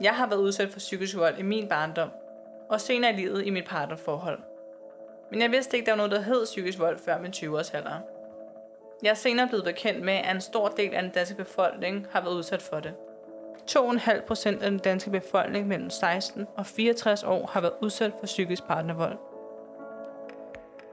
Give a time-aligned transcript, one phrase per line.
[0.00, 2.10] Jeg har været udsat for psykisk vold i min barndom,
[2.70, 4.38] og senere i livet i mit partnerforhold.
[5.30, 8.00] Men jeg vidste ikke, der var noget, der hed psykisk vold før min 20-års alder.
[9.02, 12.20] Jeg er senere blevet bekendt med, at en stor del af den danske befolkning har
[12.20, 12.94] været udsat for det.
[13.70, 18.26] 2,5 procent af den danske befolkning mellem 16 og 64 år har været udsat for
[18.26, 19.16] psykisk partnervold.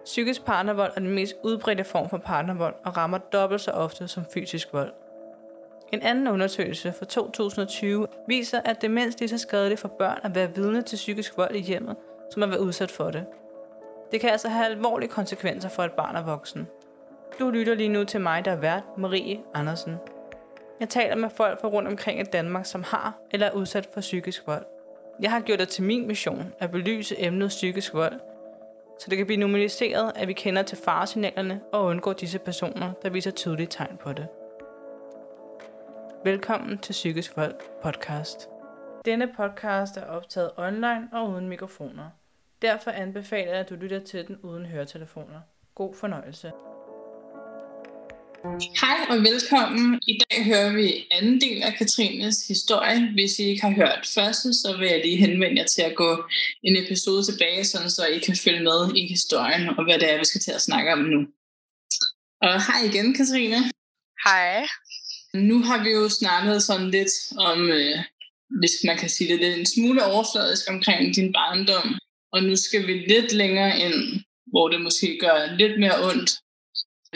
[0.05, 4.25] Psykisk partnervold er den mest udbredte form for partnervold og rammer dobbelt så ofte som
[4.33, 4.93] fysisk vold.
[5.93, 10.55] En anden undersøgelse fra 2020 viser, at det lige så skadeligt for børn at være
[10.55, 11.95] vidne til psykisk vold i hjemmet,
[12.31, 13.25] som at være udsat for det.
[14.11, 16.67] Det kan altså have alvorlige konsekvenser for et barn og voksen.
[17.39, 19.95] Du lytter lige nu til mig, der er vært, Marie Andersen.
[20.79, 24.01] Jeg taler med folk fra rundt omkring i Danmark, som har eller er udsat for
[24.01, 24.65] psykisk vold.
[25.21, 28.19] Jeg har gjort det til min mission at belyse emnet psykisk vold,
[28.99, 33.09] så det kan blive normaliseret, at vi kender til faresignalerne og undgår disse personer, der
[33.09, 34.27] viser tydelige tegn på det.
[36.27, 38.37] Velkommen til Psykisk Vold podcast.
[39.05, 42.09] Denne podcast er optaget online og uden mikrofoner.
[42.61, 45.39] Derfor anbefaler jeg, at du lytter til den uden høretelefoner.
[45.75, 46.51] God fornøjelse.
[48.81, 49.99] Hej og velkommen.
[50.07, 53.11] I dag hører vi anden del af Katrines historie.
[53.13, 56.23] Hvis I ikke har hørt første, så vil jeg lige henvende jer til at gå
[56.63, 60.17] en episode tilbage, sådan så I kan følge med i historien og hvad det er,
[60.17, 61.19] vi skal til at snakke om nu.
[62.41, 63.57] Og hej igen, Katrine.
[64.25, 64.67] Hej.
[65.37, 67.97] Nu har vi jo snakket sådan lidt om, øh,
[68.59, 71.99] hvis man kan sige det, det er en smule overfladisk omkring din barndom.
[72.33, 76.31] Og nu skal vi lidt længere ind, hvor det måske gør lidt mere ondt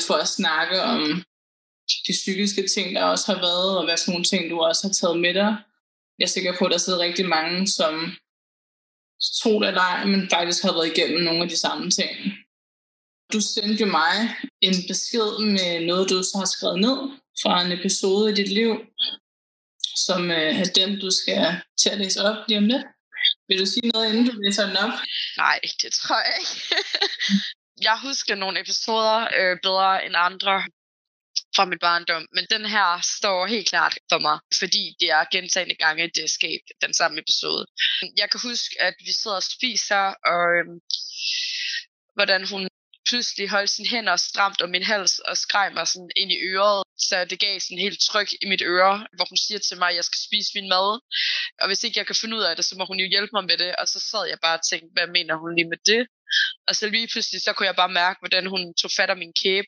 [0.07, 1.23] for at snakke om
[2.07, 4.93] de psykiske ting, der også har været, og hvad for nogle ting, du også har
[4.93, 5.57] taget med dig.
[6.19, 7.93] Jeg er sikker på, at der sidder rigtig mange, som
[9.39, 12.11] tro det eller ej, men faktisk har været igennem nogle af de samme ting.
[13.33, 14.13] Du sendte jo mig
[14.61, 18.71] en besked med noget, du så har skrevet ned fra en episode i dit liv,
[20.05, 22.85] som øh, er den, du skal til at læse op lige om lidt.
[23.47, 24.93] Vil du sige noget, inden du læser den op?
[25.37, 26.55] Nej, det tror jeg ikke.
[27.87, 30.63] jeg husker nogle episoder øh, bedre end andre
[31.55, 32.87] fra mit barndom, men den her
[33.17, 37.19] står helt klart for mig, fordi det er gentagende gange, det er sket, den samme
[37.19, 37.65] episode.
[38.17, 40.65] Jeg kan huske, at vi sidder og spiser, og øh,
[42.15, 42.61] hvordan hun
[43.11, 46.81] pludselig holdt sine hænder stramt om min hals og skreg mig sådan ind i øret,
[47.07, 49.97] så det gav sådan helt tryk i mit øre, hvor hun siger til mig, at
[49.99, 50.87] jeg skal spise min mad,
[51.61, 53.45] og hvis ikke jeg kan finde ud af det, så må hun jo hjælpe mig
[53.49, 56.01] med det, og så sad jeg bare og tænkte, hvad mener hun lige med det?
[56.67, 59.33] Og så lige pludselig, så kunne jeg bare mærke, hvordan hun tog fat om min
[59.43, 59.67] kæbe,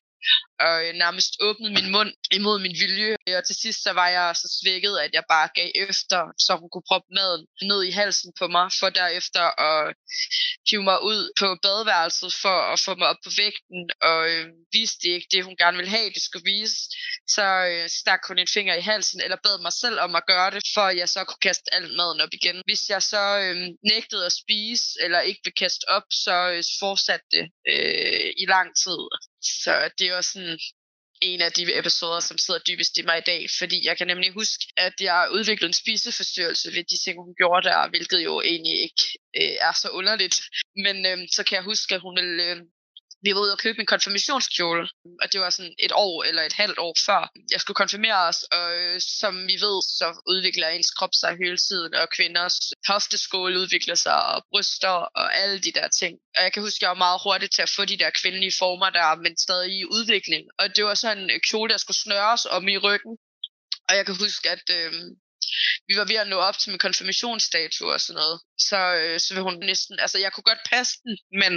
[0.66, 3.16] og øh, nærmest åbnede min mund imod min vilje.
[3.38, 6.70] Og til sidst så var jeg så svækket, at jeg bare gav efter, så hun
[6.70, 9.94] kunne proppe maden ned i halsen på mig, for derefter at
[10.70, 14.46] hive mig ud på badeværelset for at få mig op på vægten, og øh,
[14.78, 16.78] viste det ikke det, hun gerne ville have, det skulle vise.
[17.36, 20.52] Så øh, stak hun en finger i halsen, eller bad mig selv om at gøre
[20.56, 22.58] det, for at jeg så kunne kaste al maden op igen.
[22.70, 23.56] Hvis jeg så øh,
[23.92, 28.70] nægtede at spise, eller ikke ville kaste op, så øh, fortsatte det øh, i lang
[28.84, 29.02] tid.
[29.64, 30.60] Så det er også sådan
[31.22, 34.32] en af de episoder, som sidder dybest i mig i dag, fordi jeg kan nemlig
[34.34, 38.78] huske, at jeg udviklede en spiseforstyrrelse ved de ting, hun gjorde der, hvilket jo egentlig
[38.88, 39.04] ikke
[39.40, 40.36] øh, er så underligt.
[40.86, 42.58] Men øh, så kan jeg huske, at hun ville øh,
[43.24, 44.88] vi var ude og købe en konfirmationskjole,
[45.22, 48.68] og det var sådan et år eller et halvt år før jeg skulle konfirmeres, og
[48.80, 52.56] øh, som vi ved, så udvikler ens krop sig hele tiden, og kvinders
[52.88, 56.14] hofteskål udvikler sig, og bryster, og alle de der ting.
[56.38, 58.58] Og jeg kan huske, at jeg var meget hurtig til at få de der kvindelige
[58.60, 60.44] former der, men stadig i udvikling.
[60.60, 63.14] Og det var sådan en kjole, der skulle snøres om i ryggen,
[63.88, 64.92] og jeg kan huske, at øh,
[65.88, 69.34] vi var ved at nå op til min konfirmationsdato og sådan noget, så, øh, så
[69.34, 71.54] vil hun næsten, altså jeg kunne godt passe den, men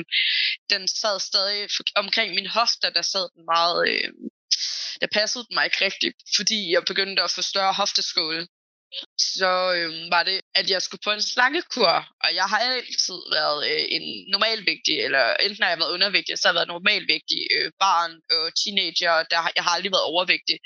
[0.73, 4.11] den sad stadig omkring min hofter, der sad den meget, øh,
[5.01, 8.47] der passede den mig ikke rigtigt, fordi jeg begyndte at få større hofteskåle
[9.37, 13.61] så øh, var det, at jeg skulle på en slankekur, og jeg har altid været
[13.71, 17.69] øh, en normalvægtig, eller enten har jeg været undervægtig, så har jeg været normalvægtig øh,
[17.85, 20.57] barn og teenager, der, jeg har aldrig været overvægtig.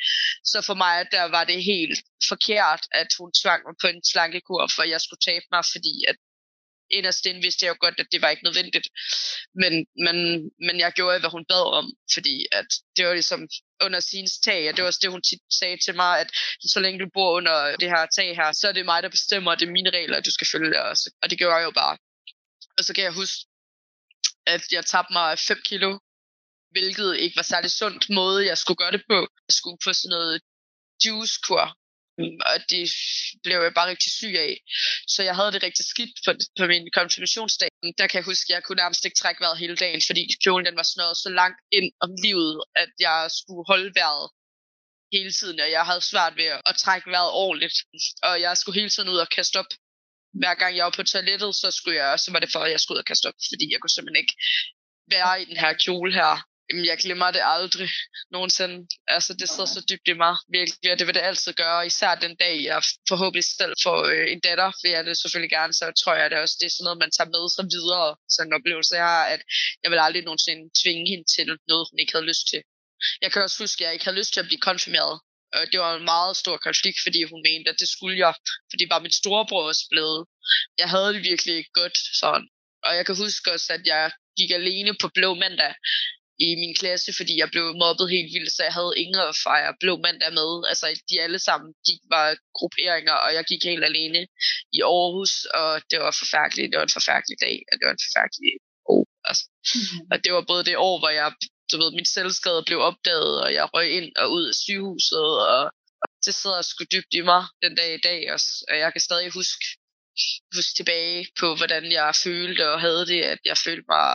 [0.51, 1.99] Så for mig, der var det helt
[2.29, 6.17] forkert, at hun tvang mig på en slankekur, for jeg skulle tabe mig, fordi at
[6.91, 8.89] inderst inde vidste jeg jo godt, at det var ikke nødvendigt.
[9.63, 9.73] Men,
[10.05, 10.17] men,
[10.67, 13.49] men jeg gjorde, hvad hun bad om, fordi at det var ligesom
[13.85, 16.29] under sin tag, og det var også det, hun tit sagde til mig, at
[16.75, 19.55] så længe du bor under det her tag her, så er det mig, der bestemmer,
[19.55, 21.11] det er mine regler, at du skal følge, og, også.
[21.23, 21.99] og det gjorde jeg jo bare.
[22.79, 23.39] Og så kan jeg huske,
[24.47, 25.99] at jeg tabte mig 5 kilo,
[26.71, 29.19] hvilket ikke var særlig sundt måde, jeg skulle gøre det på.
[29.49, 30.41] Jeg skulle få sådan noget
[31.05, 31.77] juicekur,
[32.51, 32.85] og det
[33.45, 34.53] blev jeg bare rigtig syg af.
[35.15, 37.69] Så jeg havde det rigtig skidt på, på min konfirmationsdag.
[37.99, 40.67] Der kan jeg huske, at jeg kunne nærmest ikke trække vejret hele dagen, fordi kjolen
[40.67, 44.27] den var snøret så langt ind om livet, at jeg skulle holde vejret
[45.13, 47.77] hele tiden, og jeg havde svært ved at trække vejret ordentligt.
[48.29, 49.71] Og jeg skulle hele tiden ud og kaste op
[50.41, 52.81] hver gang jeg var på toilettet, så, skulle jeg, så var det for, at jeg
[52.81, 54.37] skulle ud og kaste op, fordi jeg kunne simpelthen ikke
[55.15, 56.50] være i den her kjole her.
[56.71, 57.89] Jamen, jeg glemmer det aldrig
[58.37, 58.77] nogensinde.
[59.15, 62.15] Altså, det sidder så dybt i mig, virkelig, og det vil det altid gøre, især
[62.15, 65.85] den dag, jeg forhåbentlig selv får øh, en datter, vil jeg det selvfølgelig gerne, så
[66.01, 68.49] tror jeg, at det også det er sådan noget, man tager med sig videre, sådan
[68.49, 69.43] en oplevelse, jeg har, at
[69.83, 72.61] jeg vil aldrig nogensinde tvinge hende til noget, hun ikke havde lyst til.
[73.23, 75.17] Jeg kan også huske, at jeg ikke havde lyst til at blive konfirmeret,
[75.57, 78.35] og det var en meget stor konflikt, fordi hun mente, at det skulle jeg,
[78.71, 80.21] fordi var min storebror også blevet.
[80.83, 82.47] Jeg havde det virkelig godt sådan.
[82.87, 84.05] Og jeg kan huske også, at jeg
[84.39, 85.75] gik alene på blå mandag
[86.47, 89.75] i min klasse, fordi jeg blev mobbet helt vildt, så jeg havde ingen at fejre
[89.83, 90.51] blå mandag med.
[90.71, 92.27] Altså, de alle sammen gik var
[92.59, 94.21] grupperinger, og jeg gik helt alene
[94.77, 96.71] i Aarhus, og det var forfærdeligt.
[96.71, 98.53] Det var en forfærdelig dag, og det var en forfærdelig
[98.95, 99.05] år.
[99.29, 99.45] Altså.
[99.75, 100.07] Mm.
[100.13, 101.29] Og det var både det år, hvor jeg,
[101.71, 105.63] du ved, min selvskade blev opdaget, og jeg røg ind og ud af sygehuset, og
[106.25, 108.51] det sidder sgu dybt i mig den dag i dag også.
[108.71, 109.65] Og jeg kan stadig huske,
[110.57, 114.09] huske tilbage på, hvordan jeg følte og havde det, at jeg følte mig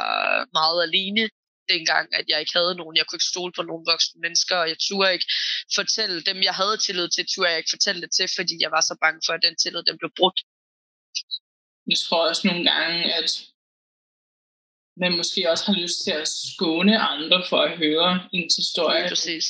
[0.59, 1.29] meget alene
[1.73, 2.97] dengang, at jeg ikke havde nogen.
[2.97, 5.29] Jeg kunne ikke stole på nogen voksne mennesker, og jeg turde ikke
[5.77, 8.83] fortælle dem, jeg havde tillid til, turde jeg ikke fortælle det til, fordi jeg var
[8.89, 10.39] så bange for, at den tillid, den blev brudt.
[11.91, 13.29] Jeg tror også nogle gange, at
[15.03, 19.01] man måske også har lyst til at skåne andre for at høre ens historie.
[19.03, 19.45] Ja, præcis.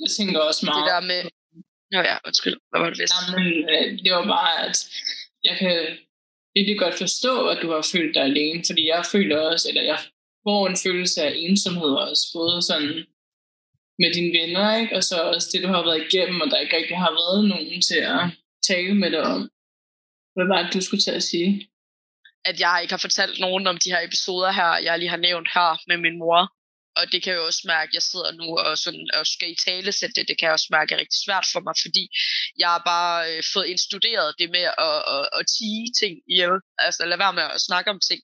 [0.00, 0.84] Jeg tænker også meget...
[0.84, 1.20] Det der med...
[1.92, 2.56] Nå ja, undskyld.
[2.70, 3.14] Hvad var det vist?
[3.14, 4.76] Jamen, øh, det var bare, at
[5.44, 5.98] jeg kan
[6.56, 9.98] virkelig godt forstå, at du har følt dig alene, fordi jeg føler også, eller jeg
[10.46, 12.94] får en følelse af ensomhed også, både sådan
[14.00, 14.96] med dine venner, ikke?
[14.96, 17.80] og så også det, du har været igennem, og der ikke rigtig har været nogen
[17.90, 18.22] til at
[18.70, 19.42] tale med dig om.
[20.34, 21.50] Hvad var det, du skulle til at sige?
[22.50, 25.48] At jeg ikke har fortalt nogen om de her episoder her, jeg lige har nævnt
[25.56, 26.40] her med min mor.
[26.98, 29.62] Og det kan jeg jo også mærke, jeg sidder nu og, sådan, og skal i
[29.68, 30.28] tale sætte det.
[30.28, 32.04] Det kan jeg også mærke er rigtig svært for mig, fordi
[32.62, 36.56] jeg har bare øh, fået instuderet det med at, at, at tige ting ihjel.
[36.86, 38.20] Altså lade være med at snakke om ting.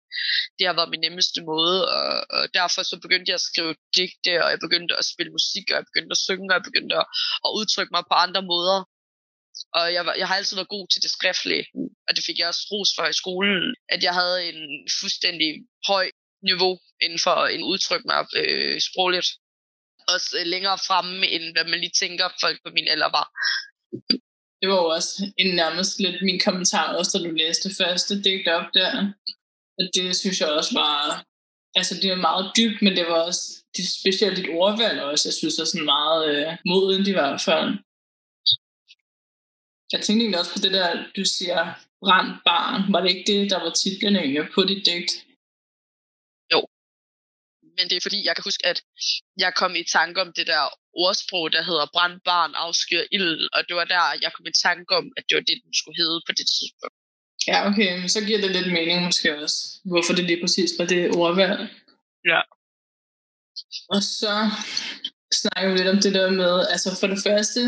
[0.57, 4.33] Det har været min nemmeste måde, og, og derfor så begyndte jeg at skrive digte,
[4.45, 7.07] og jeg begyndte at spille musik, og jeg begyndte at synge, og jeg begyndte at,
[7.47, 8.79] at udtrykke mig på andre måder.
[9.79, 11.65] Og jeg, var, jeg har altid været god til det skriftlige,
[12.07, 13.63] og det fik jeg også ros for i skolen,
[13.95, 14.61] at jeg havde en
[15.01, 15.51] fuldstændig
[15.91, 16.07] høj
[16.43, 19.29] niveau inden for en udtryk mig øh, sprogligt.
[20.15, 23.27] Også øh, længere fremme, end hvad man lige tænker, folk på min alder var.
[24.61, 28.49] Det var jo også en nærmest lidt min kommentar, også da du læste første digt
[28.49, 29.13] op der.
[29.79, 31.25] Og det synes jeg også var,
[31.75, 33.43] altså det var meget dybt, men det var også,
[33.77, 37.69] det, specielt dit ordvalg også, jeg synes er sådan meget øh, modent i hvert fald.
[39.93, 41.61] Jeg tænkte egentlig også på det der, du siger,
[42.03, 42.93] brændt barn.
[42.93, 45.13] Var det ikke det, der var titlen egentlig på dit digt?
[47.83, 48.79] Men det er fordi, jeg kan huske, at
[49.45, 50.63] jeg kom i tanke om det der
[51.05, 55.07] ordsprog, der hedder brandbarn afskyr ild, og det var der, jeg kom i tanke om,
[55.17, 56.97] at det var det, den skulle hedde på det tidspunkt.
[57.51, 59.59] Ja, okay, men så giver det lidt mening måske også,
[59.91, 61.59] hvorfor det lige præcis var det ordvalg.
[62.33, 62.41] Ja.
[63.95, 64.33] Og så
[65.41, 67.61] snakker vi lidt om det der med, altså for det første,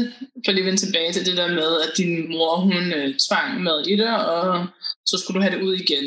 [0.45, 3.49] for lige at vende tilbage til det der med, at din mor, hun øh, tvang
[3.67, 4.67] mad i dig, og
[5.07, 6.07] så skulle du have det ud igen.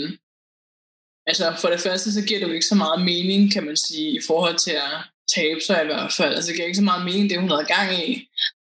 [1.29, 4.09] Altså for det første, så giver det jo ikke så meget mening, kan man sige,
[4.19, 4.97] i forhold til at
[5.35, 6.33] tabe sig i hvert fald.
[6.35, 8.09] Altså det giver ikke så meget mening, det hun havde gang i.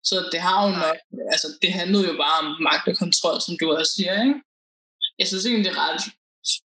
[0.03, 0.97] Så det har jo nok,
[1.33, 4.35] altså det handlede jo bare om magt og kontrol, som du også siger, ikke?
[5.19, 6.03] Jeg synes egentlig, det er ret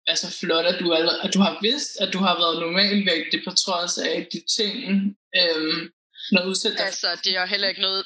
[0.07, 3.51] altså flot, at du, allerede, at du har vidst, at du har været normalvægtig på
[3.63, 4.75] trods af de ting,
[5.39, 5.81] øhm,
[6.31, 8.05] når udsat Altså, det er jo heller ikke noget,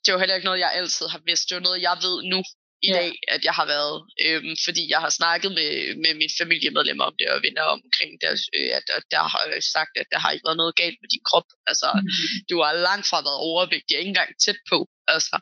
[0.00, 1.44] det er jo heller ikke noget, jeg altid har vidst.
[1.48, 2.38] Det er jo noget, jeg ved nu
[2.82, 2.96] i ja.
[2.98, 3.96] dag, at jeg har været.
[4.24, 5.70] Øhm, fordi jeg har snakket med,
[6.02, 9.42] med mine familiemedlemmer om det, og venner omkring det, øh, at, at der har
[9.74, 11.48] sagt, at der har ikke været noget galt med din krop.
[11.70, 12.44] Altså, mm-hmm.
[12.50, 14.78] du har langt fra været overvægtig, ikke engang tæt på.
[15.14, 15.36] Altså,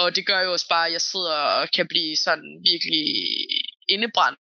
[0.00, 3.06] og det gør jo også bare, at jeg sidder og kan blive sådan virkelig
[3.94, 4.42] indebrændt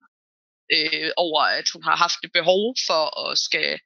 [0.75, 3.79] øh, over, at hun har haft et behov for at skal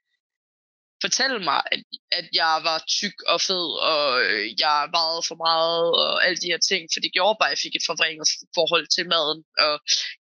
[1.06, 1.82] fortælle mig, at,
[2.20, 6.52] at jeg var tyk og fed, og øh, jeg vejede for meget, og alle de
[6.54, 8.28] her ting, for det gjorde bare, at jeg fik et forvrænget
[8.60, 9.76] forhold til maden, og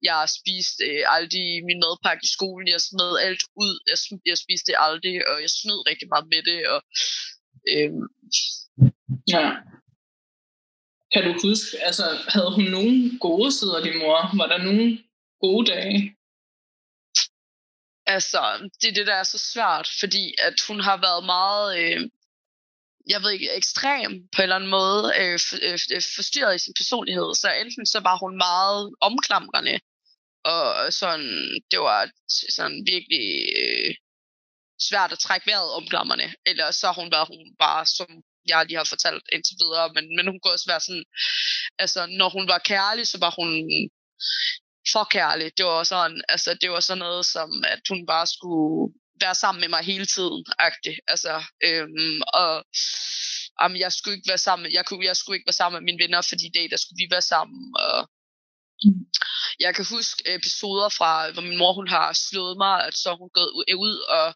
[0.09, 3.99] jeg spiste øh, aldrig min madpakke i skolen, jeg smed alt ud, jeg,
[4.31, 6.81] jeg spiste det aldrig, og jeg snød rigtig meget med det, og
[7.73, 7.93] øh,
[9.35, 9.45] ja.
[11.13, 14.19] Kan du huske, altså havde hun nogen gode sider, din mor?
[14.41, 14.91] Var der nogen
[15.45, 15.99] gode dage?
[18.07, 22.11] Altså, det er det, der er så svært, fordi at hun har været meget, øh,
[23.09, 26.65] jeg ved ikke, ekstrem på en eller anden måde, øh, for, øh, øh, forstyrret i
[26.65, 27.35] sin personlighed.
[27.35, 29.81] Så enten så var hun meget omklamrende,
[30.45, 32.11] og sådan, det var
[32.57, 33.29] sådan virkelig
[33.63, 33.95] øh,
[34.89, 36.35] svært at trække vejret omklammerne.
[36.47, 38.09] eller så har hun været hun bare, som
[38.47, 41.05] jeg lige har fortalt indtil videre, men, men hun kunne også være sådan,
[41.79, 43.51] altså når hun var kærlig, så var hun
[44.93, 45.53] for kærlig.
[45.57, 49.61] Det var sådan, altså det var sådan noget som, at hun bare skulle være sammen
[49.61, 50.97] med mig hele tiden, agtig.
[51.09, 52.65] Altså, øhm, og
[53.61, 56.03] jamen, jeg skulle ikke være sammen, jeg, kunne, jeg skulle ikke være sammen med mine
[56.03, 57.63] venner, fordi det der skulle vi være sammen.
[57.87, 57.99] Og
[59.61, 63.31] jeg kan huske episoder fra, hvor min mor hun har slået mig, at så hun
[63.39, 63.53] gået
[63.87, 64.27] ud og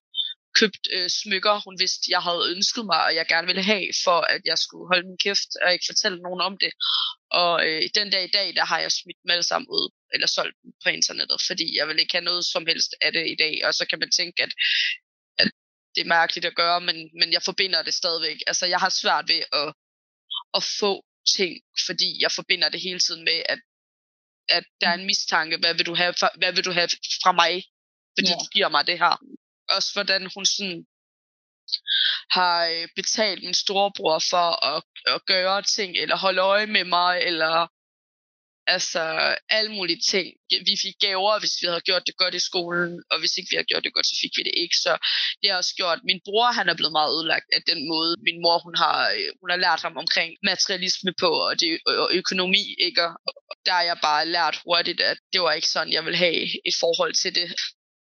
[0.55, 4.21] købt øh, smykker, hun vidste, jeg havde ønsket mig, og jeg gerne ville have, for
[4.35, 6.73] at jeg skulle holde min kæft og ikke fortælle nogen om det.
[7.31, 10.26] Og øh, den dag i dag, der har jeg smidt dem alle sammen ud, eller
[10.26, 13.37] solgt dem på internettet, fordi jeg vil ikke have noget som helst af det i
[13.45, 13.55] dag.
[13.67, 14.52] Og så kan man tænke, at,
[15.38, 15.49] at
[15.95, 18.38] det er mærkeligt at gøre, men, men jeg forbinder det stadigvæk.
[18.47, 19.69] Altså, jeg har svært ved at,
[20.59, 20.93] at få
[21.37, 21.52] ting,
[21.87, 23.61] fordi jeg forbinder det hele tiden med, at,
[24.49, 26.88] at der er en mistanke, hvad vil du have, hvad vil du have
[27.23, 27.55] fra mig,
[28.17, 28.35] fordi ja.
[28.35, 29.14] du giver mig det her
[29.76, 30.84] også hvordan hun sådan
[32.30, 34.82] har øh, betalt min storebror for at,
[35.14, 37.68] at gøre ting, eller holde øje med mig, eller
[38.76, 39.02] altså
[39.56, 40.26] alle mulige ting.
[40.68, 43.56] Vi fik gaver, hvis vi havde gjort det godt i skolen, og hvis ikke vi
[43.56, 44.76] havde gjort det godt, så fik vi det ikke.
[44.84, 44.92] Så
[45.38, 48.38] det har også gjort, min bror han er blevet meget ødelagt af den måde, min
[48.44, 51.68] mor hun har, øh, hun har lært ham omkring materialisme på, og, det,
[52.04, 53.02] og økonomi, ikke?
[53.50, 56.40] Og der har jeg bare lært hurtigt, at det var ikke sådan, jeg vil have
[56.68, 57.48] et forhold til det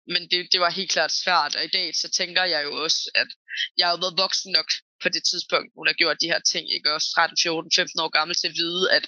[0.07, 3.11] men det, det var helt klart svært, og i dag så tænker jeg jo også,
[3.15, 3.27] at
[3.77, 4.69] jeg har været voksen nok
[5.03, 8.09] på det tidspunkt, hun har gjort de her ting, ikke også 13, 14, 15 år
[8.17, 9.05] gammel til at vide, at,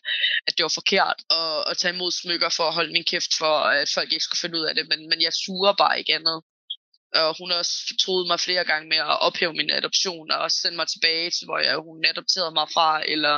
[0.47, 3.55] at det var forkert at, at tage imod smykker for at holde min kæft for,
[3.81, 6.37] at folk ikke skulle finde ud af det, men, men jeg suger bare ikke andet.
[7.21, 10.77] Og hun har også troet mig flere gange med at ophæve min adoption og sende
[10.77, 13.35] mig tilbage til, hvor jeg, hun adopterede mig fra, eller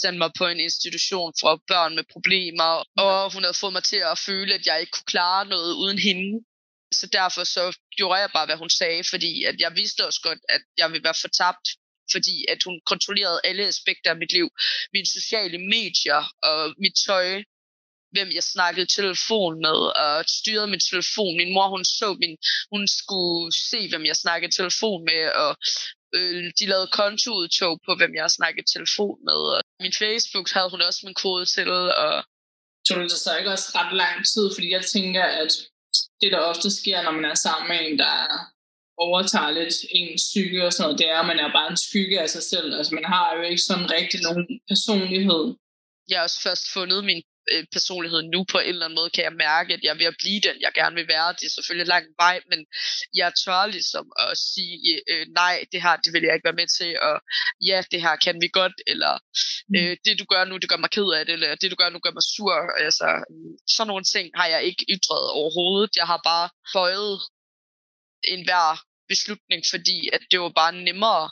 [0.00, 2.72] sende mig på en institution for børn med problemer.
[3.06, 5.98] Og hun havde fået mig til at føle, at jeg ikke kunne klare noget uden
[5.98, 6.44] hende
[6.92, 10.38] så derfor så gjorde jeg bare, hvad hun sagde, fordi at jeg vidste også godt,
[10.48, 11.66] at jeg ville være fortabt,
[12.12, 14.48] fordi at hun kontrollerede alle aspekter af mit liv.
[14.92, 17.42] Mine sociale medier og mit tøj,
[18.14, 21.36] hvem jeg snakkede telefon med, og styrede min telefon.
[21.40, 22.36] Min mor, hun så min,
[22.72, 25.52] hun skulle se, hvem jeg snakkede telefon med, og
[26.16, 29.40] øh, de lavede kontoudtog på, hvem jeg snakkede telefon med.
[29.54, 31.70] Og min Facebook havde hun også min kode til,
[32.04, 32.24] og
[32.88, 34.46] Tog det så ikke også ret lang tid?
[34.54, 35.52] Fordi jeg tænker, at
[36.20, 38.14] det, der ofte sker, når man er sammen med en, der
[39.06, 42.20] overtager lidt ens psyke og sådan noget, det er, at man er bare en skygge
[42.20, 42.68] af sig selv.
[42.78, 45.44] Altså, man har jo ikke sådan rigtig nogen personlighed.
[46.08, 47.22] Jeg har også først fundet min
[47.52, 50.12] øh, personlighed nu på en eller anden måde, kan jeg mærke, at jeg er ved
[50.12, 51.28] at blive den, jeg gerne vil være.
[51.38, 52.60] Det er selvfølgelig lang vej, men
[53.20, 56.68] jeg tør ligesom at sige, øh, nej, det her, det vil jeg ikke være med
[56.78, 57.16] til, og
[57.70, 59.12] ja, det her kan vi godt, eller
[59.68, 59.74] mm.
[59.78, 61.90] øh, det du gør nu, det gør mig ked af det, eller det du gør
[61.90, 62.54] nu, gør mig sur.
[62.84, 63.08] Altså,
[63.74, 65.90] sådan nogle ting har jeg ikke ytret overhovedet.
[66.00, 67.14] Jeg har bare bøjet
[68.32, 68.68] en hver
[69.08, 71.30] beslutning, fordi at det var bare nemmere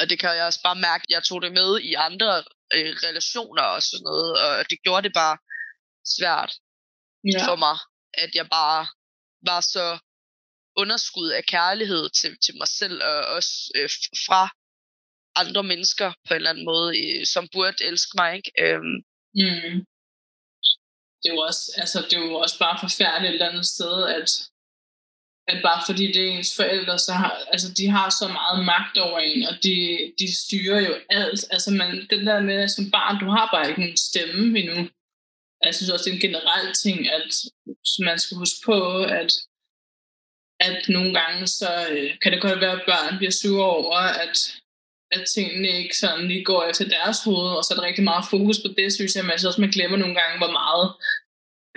[0.00, 2.90] og det kan jeg også bare mærke, at jeg tog det med i andre øh,
[3.06, 5.36] relationer og sådan noget, og det gjorde det bare
[6.16, 6.52] svært
[7.32, 7.42] ja.
[7.48, 7.76] for mig,
[8.14, 8.86] at jeg bare
[9.50, 9.98] var så
[10.76, 13.88] underskud af kærlighed til, til mig selv, og også øh,
[14.26, 14.42] fra
[15.34, 18.52] andre mennesker på en eller anden måde, øh, som burde elske mig, ikke?
[18.64, 18.96] Øhm.
[19.34, 19.86] Mm.
[21.20, 23.94] Det er jo også, altså, det er jo også bare forfærdeligt et eller andet sted,
[24.18, 24.30] at
[25.48, 28.98] at bare fordi det er ens forældre, så har, altså, de har så meget magt
[28.98, 29.76] over en, og de,
[30.18, 31.44] de styrer jo alt.
[31.50, 34.88] Altså man, den der med, som barn, du har bare ikke en stemme endnu.
[35.64, 37.28] Jeg synes også, det er en generel ting, at
[37.98, 39.30] man skal huske på, at,
[40.60, 44.36] at nogle gange, så øh, kan det godt være, at børn bliver sure over, at,
[45.12, 48.24] at tingene ikke sådan lige går efter deres hoved, og så er der rigtig meget
[48.30, 50.86] fokus på det, synes jeg, men jeg synes også, man glemmer nogle gange, hvor meget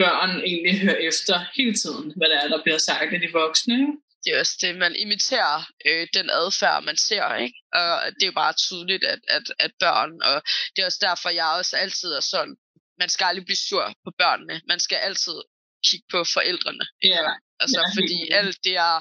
[0.04, 3.74] børn egentlig hører efter hele tiden, hvad der er, der bliver sagt af de voksne.
[3.74, 3.94] Ikke?
[4.24, 5.58] Det er også det, man imiterer
[5.88, 7.58] øh, den adfærd, man ser, ikke?
[7.74, 10.36] Og det er jo bare tydeligt, at, at, at børn, og
[10.74, 12.56] det er også derfor, jeg også altid er sådan,
[13.00, 15.38] man skal aldrig blive sur på børnene, man skal altid
[15.88, 16.86] kigge på forældrene.
[17.04, 17.30] Ja.
[17.60, 18.96] Altså, ja, fordi alt det, er,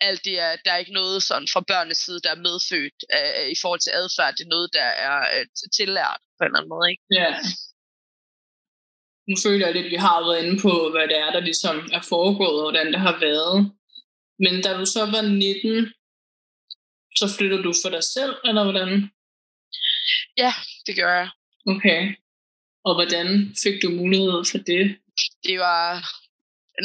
[0.00, 3.46] alt det er, der er ikke noget sådan fra børnenes side, der er medfødt uh,
[3.54, 4.34] i forhold til adfærd.
[4.36, 5.46] Det er noget, der er uh,
[5.76, 7.02] tillært på en eller anden måde, ikke?
[7.20, 7.30] Ja
[9.28, 11.76] nu føler jeg lidt, at vi har været inde på, hvad det er, der ligesom
[11.96, 13.56] er foregået, og hvordan det har været.
[14.44, 15.92] Men da du så var 19,
[17.20, 18.90] så flytter du for dig selv, eller hvordan?
[20.42, 20.52] Ja,
[20.86, 21.30] det gør jeg.
[21.72, 22.02] Okay.
[22.86, 23.26] Og hvordan
[23.62, 24.84] fik du mulighed for det?
[25.46, 25.84] Det var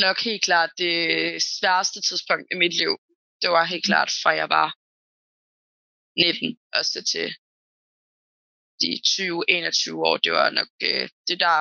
[0.06, 0.98] nok helt klart det
[1.58, 2.94] sværeste tidspunkt i mit liv.
[3.42, 4.70] Det var helt klart, fra jeg var
[6.18, 7.28] 19 og så til
[8.82, 10.18] de 20-21 år.
[10.18, 11.58] Det var nok øh, det der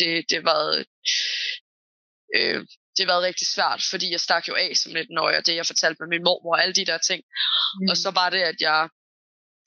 [0.00, 0.84] det, det var
[2.36, 2.60] øh,
[2.98, 5.66] det var rigtig svært, fordi jeg stak jo af som 19 år, og det jeg
[5.66, 7.20] fortalte med min mormor og alle de der ting.
[7.80, 7.88] Mm.
[7.90, 8.88] Og så var det, at jeg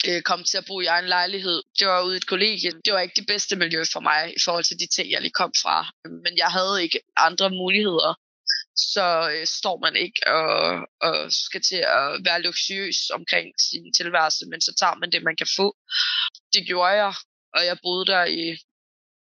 [0.08, 1.64] øh, kom til at bo i egen lejlighed.
[1.80, 2.72] Det var ude i et kollegie.
[2.86, 5.40] Det var ikke det bedste miljø for mig i forhold til de ting, jeg lige
[5.42, 5.78] kom fra.
[6.24, 8.14] Men jeg havde ikke andre muligheder.
[8.94, 10.54] Så øh, står man ikke og,
[11.08, 15.36] og skal til at være luksuriøs omkring sin tilværelse, men så tager man det, man
[15.36, 15.68] kan få.
[16.54, 17.14] Det gjorde jeg,
[17.56, 18.58] og jeg boede der i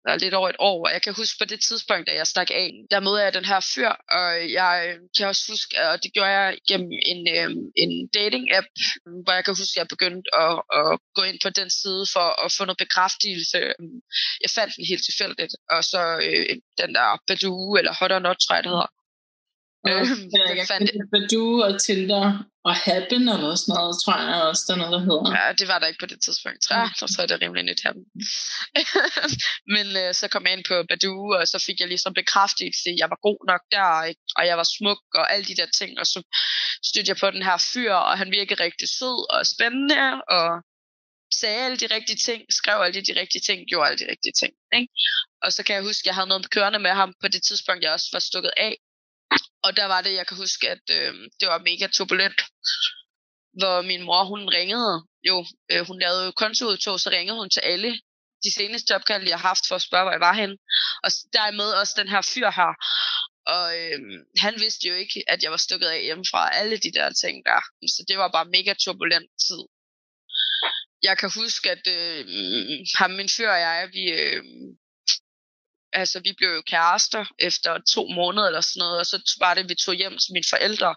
[0.04, 2.50] eller lidt over et år, og jeg kan huske på det tidspunkt, da jeg stak
[2.50, 4.28] af, der mødte jeg den her fyr, og
[4.60, 7.50] jeg kan også huske, og det gjorde jeg gennem en, øh,
[7.82, 8.68] en dating-app,
[9.24, 12.26] hvor jeg kan huske, at jeg begyndte at, at gå ind på den side for
[12.44, 13.58] at få noget bekræftelse.
[14.44, 18.38] Jeg fandt den helt tilfældigt, og så øh, den der Badoo, eller Hot or Not,
[18.40, 18.90] tror jeg, det hedder.
[19.88, 22.24] Øh, jeg, jeg fandt Badoo og Tinder
[22.68, 25.28] og Happen eller sådan noget, tror jeg også, der er noget, der hedder.
[25.38, 26.58] Ja, det var der ikke på det tidspunkt.
[26.62, 27.94] Tror jeg, så tror jeg, det er rimelig nyt her.
[29.74, 32.98] Men øh, så kom jeg ind på Badoo, og så fik jeg ligesom bekræftelse, at
[33.02, 33.88] jeg var god nok der,
[34.38, 35.90] og jeg var smuk, og alle de der ting.
[36.00, 36.18] Og så
[36.88, 40.00] stødte jeg på den her fyr, og han virkede rigtig sød og spændende,
[40.36, 40.46] og
[41.40, 44.52] sagde alle de rigtige ting, skrev alle de rigtige ting, gjorde alle de rigtige ting.
[44.78, 44.88] Ikke?
[45.44, 47.82] Og så kan jeg huske, at jeg havde noget kørende med ham på det tidspunkt,
[47.82, 48.74] jeg også var stukket af.
[49.64, 52.40] Og der var det, jeg kan huske, at øh, det var mega turbulent.
[53.60, 54.94] Hvor min mor, hun ringede
[55.28, 55.36] jo,
[55.72, 57.90] øh, hun lavede kontoudtog, så ringede hun til alle
[58.44, 60.56] de seneste opkald, jeg har haft for at spørge, hvor jeg var henne.
[61.04, 62.72] Og dermed også den her fyr her.
[63.54, 64.00] Og øh,
[64.44, 66.54] han vidste jo ikke, at jeg var stukket af hjemmefra.
[66.60, 67.60] Alle de der ting der.
[67.94, 69.62] Så det var bare mega turbulent tid.
[71.02, 72.20] Jeg kan huske, at øh,
[72.98, 74.42] ham, min fyr og jeg, vi, øh,
[76.00, 79.68] altså vi blev jo kærester efter to måneder eller sådan noget, og så var det,
[79.68, 80.94] vi tog hjem til mine forældre,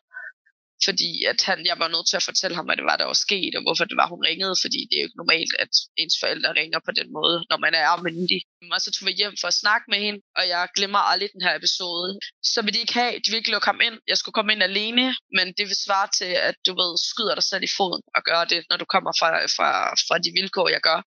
[0.86, 3.20] fordi at han, jeg var nødt til at fortælle ham, hvad det var, der var
[3.28, 6.16] sket, og hvorfor det var, hun ringede, fordi det er jo ikke normalt, at ens
[6.22, 8.42] forældre ringer på den måde, når man er myndig.
[8.74, 11.46] Og så tog vi hjem for at snakke med hende, og jeg glemmer aldrig den
[11.46, 12.10] her episode.
[12.54, 13.98] Så vil de ikke have, de vil ikke lukke ham ind.
[14.12, 15.06] Jeg skulle komme ind alene,
[15.38, 18.42] men det vil svare til, at du ved, skyder dig selv i foden og gør
[18.52, 19.70] det, når du kommer fra, fra,
[20.08, 21.00] fra de vilkår, jeg gør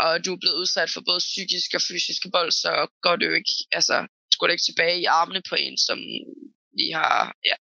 [0.00, 2.72] og du er blevet udsat for både psykisk og fysisk vold, så
[3.04, 3.96] går du ikke, altså,
[4.46, 5.98] du ikke tilbage i armene på en, som
[6.78, 7.56] vi har, ja.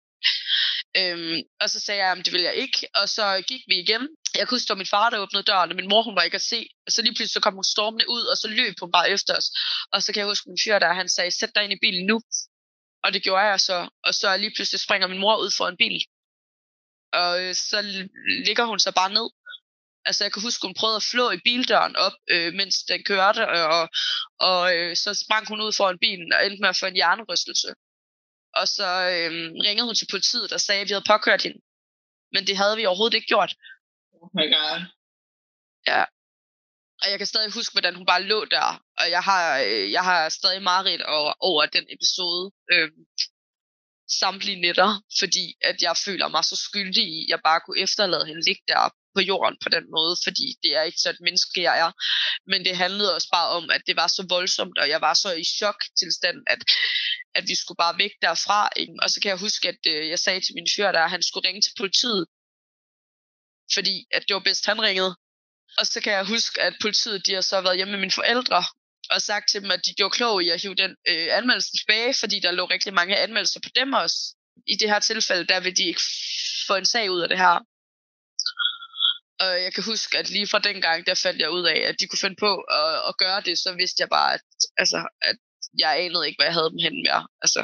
[1.00, 4.08] Øhm, og så sagde jeg, at det vil jeg ikke, og så gik vi igen.
[4.38, 6.48] Jeg kunne stå min far, der åbnede døren, og min mor, hun var ikke at
[6.52, 6.68] se.
[6.86, 9.36] Og så lige pludselig så kom hun stormende ud, og så løb hun bare efter
[9.36, 9.48] os.
[9.92, 12.06] Og så kan jeg huske min fyr der, han sagde, sæt dig ind i bilen
[12.06, 12.20] nu.
[13.04, 13.88] Og det gjorde jeg så.
[14.06, 16.00] Og så lige pludselig springer min mor ud for en bil.
[17.12, 17.78] Og øh, så
[18.46, 19.28] ligger hun så bare ned.
[20.08, 23.42] Altså jeg kan huske, hun prøvede at flå i bildøren op, øh, mens den kørte,
[23.48, 23.88] og,
[24.48, 27.68] og øh, så sprang hun ud foran bilen og endte med at få en hjernerystelse.
[28.58, 29.30] Og så øh,
[29.66, 31.60] ringede hun til politiet og sagde, at vi havde påkørt hende.
[32.34, 33.52] Men det havde vi overhovedet ikke gjort.
[34.22, 34.80] Oh my god.
[35.86, 36.02] Ja.
[37.02, 38.68] Og jeg kan stadig huske, hvordan hun bare lå der.
[39.00, 42.44] Og jeg har, øh, jeg har stadig mareridt over, over den episode.
[42.72, 42.90] Øh,
[44.20, 44.90] samtlige nætter,
[45.20, 48.62] fordi at jeg føler mig så skyldig i, at jeg bare kunne efterlade hende ligge
[48.68, 51.90] der på jorden på den måde, fordi det er ikke så et menneske, jeg er.
[52.50, 55.30] Men det handlede også bare om, at det var så voldsomt, og jeg var så
[55.32, 56.60] i chok tilstand, at,
[57.38, 58.68] at vi skulle bare væk derfra.
[58.76, 58.94] Ikke?
[59.02, 61.22] Og så kan jeg huske, at øh, jeg sagde til min fyr, der, at han
[61.22, 62.26] skulle ringe til politiet,
[63.74, 65.12] fordi at det var bedst, han ringede.
[65.78, 68.64] Og så kan jeg huske, at politiet de har så været hjemme med mine forældre,
[69.10, 72.14] og sagt til dem, at de gjorde klog i at hive den øh, anmeldelse tilbage,
[72.14, 74.18] fordi der lå rigtig mange anmeldelser på dem også.
[74.66, 76.00] I det her tilfælde, der vil de ikke
[76.66, 77.58] få en sag ud af det her.
[79.40, 81.96] Og jeg kan huske, at lige fra den gang, der fandt jeg ud af, at
[82.00, 84.44] de kunne finde på at, at gøre det, så vidste jeg bare, at,
[84.76, 85.36] altså, at
[85.78, 87.10] jeg anede ikke, hvad jeg havde dem hen med.
[87.44, 87.60] Altså,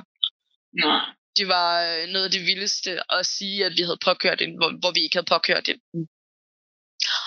[0.83, 1.01] Nej.
[1.39, 4.71] Det var øh, noget af det vildeste at sige, at vi havde påkørt den, hvor,
[4.81, 5.79] hvor vi ikke havde påkørt den.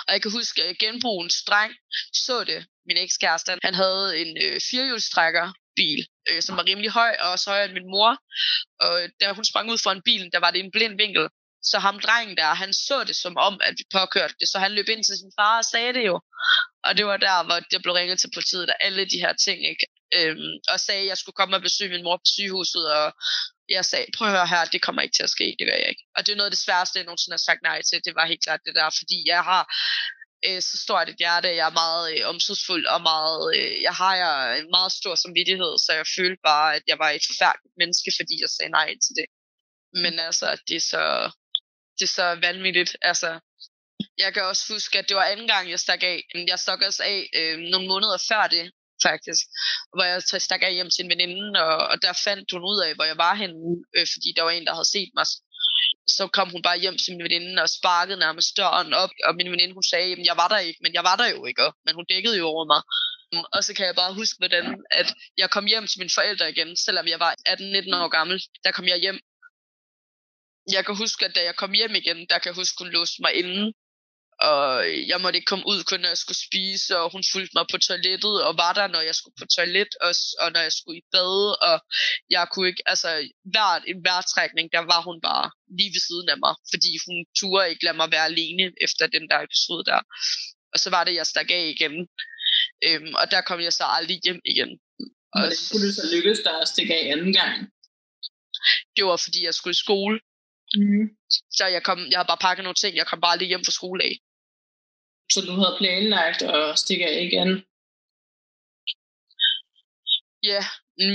[0.08, 1.74] Og jeg kan huske, at genbrugens dreng
[2.14, 2.66] så det.
[2.88, 7.50] Min ekskæreste, han havde en øh, firehjulstrækker bil, øh, som var rimelig høj, og også
[7.50, 8.12] højere end min mor.
[8.86, 11.26] Og da hun sprang ud en bil, der var det en blind vinkel.
[11.70, 14.72] Så ham drengen der, han så det som om, at vi påkørte det, så han
[14.72, 16.16] løb ind til sin far og sagde det jo.
[16.86, 19.60] Og det var der, hvor jeg blev ringet til politiet, og alle de her ting,
[19.72, 19.86] ikke?
[20.18, 23.08] Øhm, og sagde, at jeg skulle komme og besøge min mor på sygehuset, og
[23.70, 25.90] jeg sagde, prøv at høre her, det kommer ikke til at ske, det gør jeg
[25.94, 26.06] ikke.
[26.16, 28.26] Og det er noget af det sværeste, jeg nogensinde har sagt nej til, det var
[28.32, 29.64] helt klart det der, fordi jeg har
[30.46, 34.14] øh, så stort et hjerte, jeg er meget øh, omsorgsfuld, og meget, øh, jeg har
[34.24, 38.10] jeg en meget stor samvittighed, så jeg følte bare, at jeg var et forfærdeligt menneske,
[38.20, 39.28] fordi jeg sagde nej til det.
[40.04, 41.04] Men altså, det er så,
[42.00, 42.92] det er så vanvittigt.
[43.02, 43.40] Altså,
[44.18, 46.20] jeg kan også huske, at det var anden gang, jeg stak af.
[46.48, 48.72] Jeg stak også af øh, nogle måneder før det,
[49.08, 49.44] faktisk.
[49.96, 52.96] Hvor jeg stak af hjem til en veninde, og, og der fandt hun ud af,
[52.96, 53.62] hvor jeg var henne,
[53.96, 55.26] øh, fordi der var en, der havde set mig.
[56.16, 59.52] Så kom hun bare hjem til min veninde og sparkede nærmest døren op, og min
[59.52, 61.96] veninde hun sagde, at jeg var der ikke, men jeg var der jo ikke, men
[61.96, 62.82] hun dækkede jo over mig.
[63.56, 65.08] Og så kan jeg bare huske, hvordan at
[65.38, 68.38] jeg kom hjem til mine forældre igen, selvom jeg var 18-19 år gammel.
[68.64, 69.20] Der kom jeg hjem
[70.76, 73.22] jeg kan huske, at da jeg kom hjem igen, der kan jeg huske, hun låste
[73.22, 73.74] mig inde.
[74.52, 74.66] og
[75.12, 77.78] jeg måtte ikke komme ud, kun når jeg skulle spise, og hun fulgte mig på
[77.88, 80.12] toilettet, og var der, når jeg skulle på toilet, og,
[80.44, 81.78] og når jeg skulle i bad, og
[82.36, 83.10] jeg kunne ikke, altså,
[83.54, 87.70] hver en vejrtrækning, der var hun bare lige ved siden af mig, fordi hun turde
[87.72, 90.02] ikke lade mig være alene efter den der episode der.
[90.74, 91.96] Og så var det, jeg stak af igen.
[92.86, 94.72] Øhm, og der kom jeg så aldrig hjem igen.
[95.34, 97.56] Og Hvordan kunne det så lykkes dig at stikke af anden gang?
[98.96, 100.20] det var, fordi jeg skulle i skole.
[100.76, 101.06] Mm.
[101.58, 102.96] Så jeg, kom, jeg havde bare pakket nogle ting.
[102.96, 104.14] Jeg kom bare lige hjem fra skole af.
[105.34, 107.50] Så du havde planlagt at stikke af igen?
[110.52, 110.62] Ja,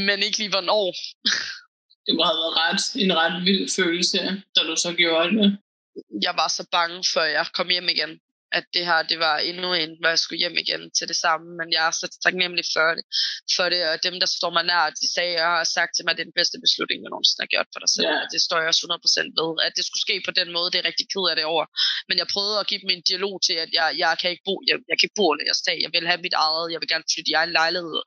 [0.06, 0.86] men ikke lige hvornår.
[2.06, 4.18] Det må have været ret, en ret vild følelse,
[4.54, 5.58] da du så gjorde det.
[6.26, 8.20] Jeg var så bange, før jeg kom hjem igen
[8.58, 11.46] at det her det var endnu en, hvor jeg skulle hjem igen til det samme.
[11.58, 13.04] Men jeg er så taknemmelig for det,
[13.56, 13.80] for det.
[13.90, 16.24] Og dem, der står mig nær, de sagde, jeg har sagt til mig, at det
[16.24, 18.12] er den bedste beslutning, jeg nogensinde har gjort for dig selv.
[18.22, 19.50] Og det står jeg også 100% ved.
[19.66, 21.64] At det skulle ske på den måde, det er rigtig ked af det over.
[22.08, 24.54] Men jeg prøvede at give dem en dialog til, at jeg, jeg kan ikke bo,
[24.68, 27.06] jeg, jeg kan ikke bo i jeres Jeg vil have mit eget, jeg vil gerne
[27.12, 27.98] flytte i egen lejlighed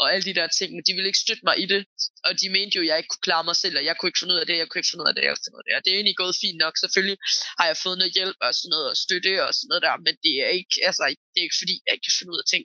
[0.00, 1.80] og alle de der ting, men de ville ikke støtte mig i det.
[2.26, 4.22] Og de mente jo, at jeg ikke kunne klare mig selv, og jeg kunne ikke
[4.22, 5.62] finde ud af det, jeg kunne ikke finde ud af det, jeg kunne finde ud
[5.62, 5.74] af det.
[5.78, 6.74] Og det er egentlig gået fint nok.
[6.84, 7.18] Selvfølgelig
[7.58, 10.14] har jeg fået noget hjælp og sådan noget, og støtte og sådan noget der, men
[10.24, 11.02] det er ikke, altså,
[11.32, 12.64] det er ikke fordi, jeg ikke kan finde ud af ting.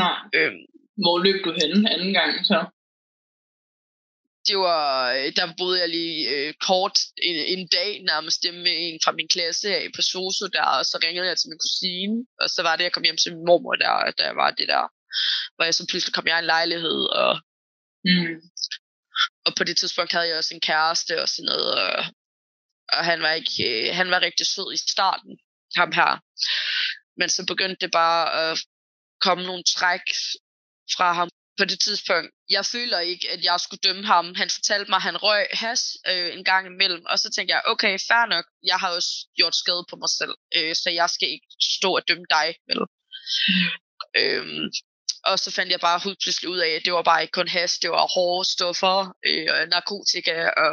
[0.00, 0.16] Nej.
[0.36, 0.62] Øhm,
[1.02, 2.58] Hvor løb du hen anden gang så?
[4.48, 6.96] det var, øh, der boede jeg lige øh, kort
[7.28, 10.84] en, en dag nærmest hjemme med en fra min klasse af på Soso der, og
[10.90, 13.44] så ringede jeg til min kusine, og så var det, jeg kom hjem til min
[13.48, 14.84] mormor der, der var det der,
[15.54, 17.32] hvor jeg så pludselig kom jeg i en lejlighed, og,
[18.06, 18.36] Mm.
[19.46, 22.04] og på det tidspunkt havde jeg også en kæreste og sådan noget, og,
[22.96, 25.32] og han var ikke, øh, han var rigtig sød i starten,
[25.76, 26.12] ham her.
[27.18, 28.58] Men så begyndte det bare at
[29.20, 30.06] komme nogle træk
[30.96, 32.30] fra ham på det tidspunkt.
[32.50, 34.34] Jeg føler ikke, at jeg skulle dømme ham.
[34.34, 37.02] Han fortalte mig, at han røg has øh, en gang imellem.
[37.06, 38.46] Og så tænkte jeg, okay, fair nok.
[38.70, 40.34] Jeg har også gjort skade på mig selv.
[40.56, 42.48] Øh, så jeg skal ikke stå og dømme dig.
[42.68, 42.80] Vel?
[44.20, 44.64] Øhm,
[45.24, 47.48] og så fandt jeg bare ud pludselig ud af, at det var bare ikke kun
[47.48, 47.78] has.
[47.78, 50.36] Det var hårde stoffer, øh, narkotika.
[50.64, 50.72] Og,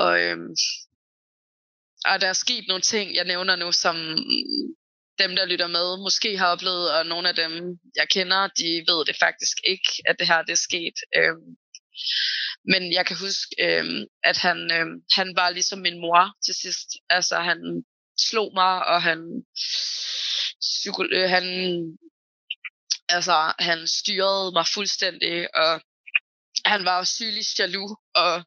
[0.00, 0.50] og, øhm,
[2.04, 3.96] og der er sket nogle ting, jeg nævner nu, som
[5.18, 7.52] dem, der lytter med, måske har oplevet, og nogle af dem,
[7.96, 10.96] jeg kender, de ved det faktisk ikke, at det her det er sket.
[11.16, 11.56] Øhm,
[12.72, 16.88] men jeg kan huske, øhm, at han, øhm, han var ligesom min mor til sidst.
[17.10, 17.84] Altså, han
[18.28, 19.18] slog mig, og han,
[20.66, 21.46] psyko- øh, han,
[23.08, 25.82] altså, han styrede mig fuldstændig, og
[26.64, 28.44] han var sygelig jaloux, og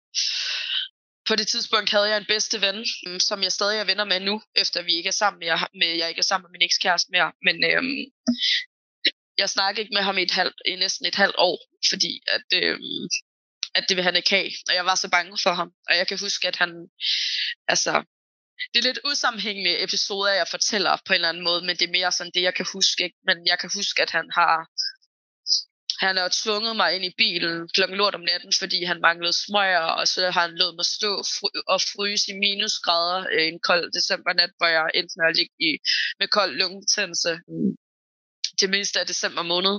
[1.28, 4.20] på det tidspunkt havde jeg en bedste ven, mm, som jeg stadig er venner med
[4.20, 5.48] nu, efter vi ikke er sammen med,
[5.80, 7.32] med jeg ikke er sammen med min ekskæreste mere.
[7.46, 8.02] Men øhm,
[9.38, 11.58] jeg snakkede ikke med ham i, et halvt, i næsten et halvt år,
[11.90, 13.04] fordi at, øhm,
[13.76, 14.52] at det ville han ikke have.
[14.70, 15.70] Og jeg var så bange for ham.
[15.90, 16.72] Og jeg kan huske, at han,
[17.68, 17.94] altså,
[18.72, 21.98] det er lidt usammenhængende episoder, jeg fortæller på en eller anden måde, men det er
[21.98, 23.04] mere sådan det, jeg kan huske.
[23.04, 23.18] Ikke?
[23.28, 24.54] Men jeg kan huske, at han har
[26.00, 29.88] han har tvunget mig ind i bilen klokken lort om natten, fordi han manglede smøger,
[30.00, 33.92] og så har han lovet mig stå fry- og fryse i minusgrader øh, en kold
[33.98, 35.72] decembernat, hvor jeg endte med at ligge i,
[36.20, 37.72] med kold lungebetændelse mm,
[38.62, 39.76] det meste af december måned.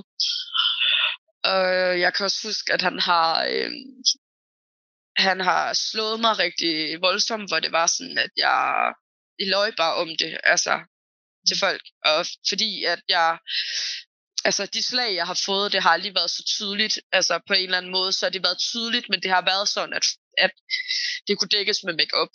[1.43, 3.71] Og jeg kan også huske, at han har, øh,
[5.17, 8.93] han har slået mig rigtig voldsomt, hvor det var sådan, at jeg,
[9.39, 10.73] jeg løg bare om det, altså
[11.47, 11.83] til folk.
[12.05, 13.37] Og fordi at jeg
[14.45, 16.99] altså de slag, jeg har fået, det har aldrig været så tydeligt.
[17.11, 19.67] Altså på en eller anden måde, så har det været tydeligt, men det har været
[19.69, 20.05] sådan, at,
[20.37, 20.51] at
[21.27, 22.29] det kunne dækkes med makeup.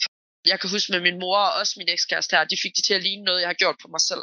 [0.47, 2.95] Jeg kan huske med min mor og også min ekskæreste her, de fik det til
[2.95, 4.23] at ligne noget, jeg har gjort på mig selv.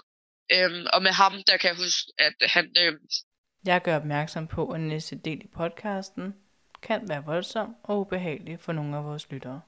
[0.51, 2.65] Øhm, og med ham, der kan jeg huske, at han...
[2.77, 2.99] Øhm,
[3.65, 6.33] Jeg gør opmærksom på, at næste del i podcasten
[6.87, 9.61] kan være voldsom og ubehagelig for nogle af vores lyttere.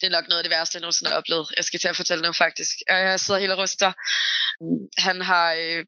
[0.00, 1.46] det er nok noget af det værste, jeg nogensinde har oplevet.
[1.56, 2.74] Jeg skal til at fortælle nu faktisk.
[2.88, 3.92] Jeg sidder helt og ryster.
[5.06, 5.84] Han har øh,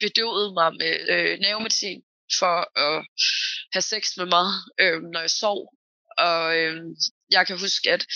[0.00, 2.02] bedøvet mig med øh, nervemedicin
[2.38, 3.06] for at
[3.72, 4.48] have sex med mig,
[4.80, 5.60] øh, når jeg sov.
[6.18, 6.76] Og øh,
[7.30, 8.06] jeg kan huske, at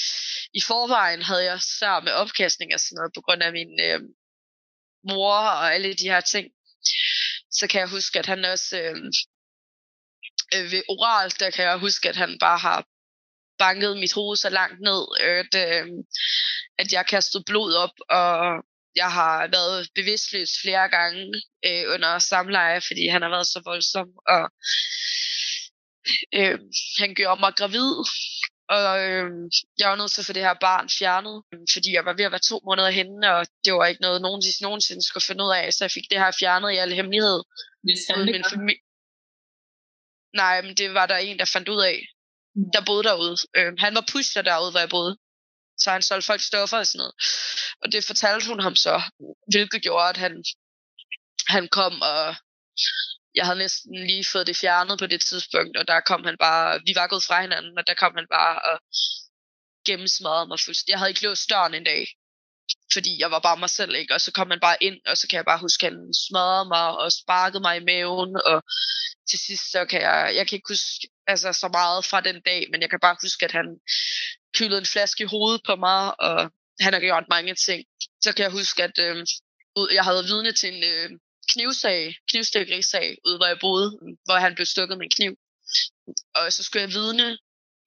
[0.54, 4.00] i forvejen havde jeg svært med opkastning og sådan noget, på grund af min øh,
[5.08, 6.46] mor og alle de her ting.
[7.50, 8.96] Så kan jeg huske, at han også øh,
[10.54, 12.86] øh, ved oral, der kan jeg huske, at han bare har
[13.58, 15.86] banket mit hoved så langt ned, at, øh,
[16.78, 18.64] at jeg kastede blod op, og
[18.96, 21.24] jeg har været bevidstløs flere gange
[21.66, 24.44] øh, under samleje, fordi han har været så voldsom, og
[26.38, 26.58] øh,
[26.98, 27.92] han gjorde mig gravid,
[28.68, 29.30] og øh,
[29.78, 31.36] jeg var nødt til at få det her barn fjernet,
[31.72, 34.42] fordi jeg var ved at være to måneder henne, og det var ikke noget, nogen
[34.60, 37.40] nogensinde skulle finde ud af, så jeg fik det her fjernet i al hemmelighed.
[37.86, 38.82] Hvis han min familie.
[40.42, 41.96] Nej, men det var der en, der fandt ud af,
[42.72, 43.36] der boede derude.
[43.56, 45.16] Øh, han var pusher derude, hvor jeg boede.
[45.78, 47.14] Så han solgte folk stoffer og sådan noget.
[47.82, 49.02] Og det fortalte hun ham så,
[49.52, 50.44] hvilket gjorde, at han,
[51.48, 52.36] han kom og
[53.34, 56.80] jeg havde næsten lige fået det fjernet på det tidspunkt, og der kom han bare,
[56.86, 58.76] vi var gået fra hinanden, og der kom han bare og
[59.86, 60.92] gennemsmadrede mig fuldstændig.
[60.92, 62.06] Jeg havde ikke låst døren en dag,
[62.92, 64.14] fordi jeg var bare mig selv, ikke?
[64.14, 66.68] Og så kom han bare ind, og så kan jeg bare huske, at han smadrede
[66.68, 68.62] mig og sparkede mig i maven, og
[69.30, 72.60] til sidst, så kan jeg, jeg kan ikke huske altså, så meget fra den dag,
[72.70, 73.68] men jeg kan bare huske, at han
[74.54, 77.84] kylet en flaske i hovedet på mig, og han har gjort mange ting.
[78.24, 79.26] Så kan jeg huske, at øh,
[79.92, 81.10] jeg havde vidne til en øh,
[81.52, 83.88] knivsag, knivstikkerisag, ude hvor jeg boede,
[84.24, 85.32] hvor han blev stukket med en kniv.
[86.34, 87.38] Og så skulle jeg vidne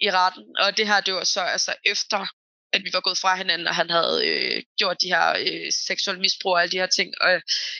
[0.01, 2.27] i retten, og det her, det var så altså efter,
[2.73, 6.21] at vi var gået fra hinanden, og han havde øh, gjort de her øh, seksuelle
[6.21, 7.09] misbrug og alle de her ting.
[7.21, 7.31] Og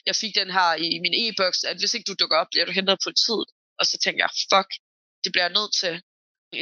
[0.05, 2.71] jeg fik den her i min e-boks, at hvis ikke du dukker op, bliver du
[2.71, 3.45] hentet af politiet.
[3.79, 4.69] Og så tænkte jeg, fuck,
[5.23, 5.93] det bliver jeg nødt til.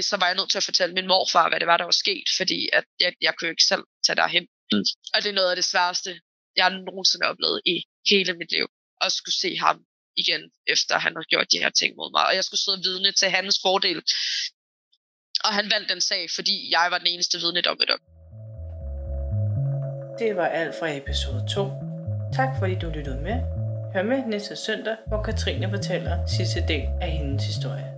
[0.09, 2.27] Så var jeg nødt til at fortælle min morfar, hvad det var, der var sket,
[2.37, 4.45] fordi at jeg, jeg kunne ikke selv tage derhen.
[4.71, 4.85] Mm.
[5.13, 6.11] Og det er noget af det sværeste,
[6.55, 7.75] jeg nogensinde har oplevet i
[8.11, 8.67] hele mit liv.
[9.01, 9.77] At skulle se ham
[10.17, 12.25] igen, efter han havde gjort de her ting mod mig.
[12.29, 13.99] Og jeg skulle sidde vidne til hans fordel.
[15.45, 17.99] Og han vandt den sag, fordi jeg var den eneste vidne, der var
[20.19, 21.71] Det var alt fra episode 2.
[22.37, 23.37] Tak fordi du lyttede med.
[23.93, 27.94] Hør med næste søndag, hvor Katrine fortæller sidste del af hendes historie.